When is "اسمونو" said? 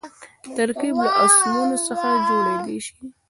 1.23-1.77